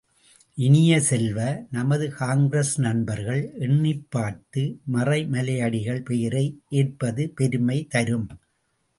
[0.57, 1.67] இனிய செல்வ,
[1.71, 4.79] நமது காங்கிரஸ் நண்பர்கள் எண்ணிப் பார்த்து
[4.93, 6.59] மறைமலையடிகள் பெயரை
[6.69, 8.27] ஏற்பது பெருமை தரும்.